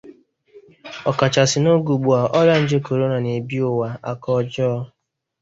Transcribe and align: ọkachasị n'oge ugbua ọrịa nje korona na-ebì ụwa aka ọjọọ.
ọkachasị 1.09 1.57
n'oge 1.61 1.91
ugbua 1.95 2.19
ọrịa 2.39 2.57
nje 2.63 2.77
korona 2.85 3.17
na-ebì 3.23 3.57
ụwa 3.69 3.89
aka 4.09 4.29
ọjọọ. 4.39 4.79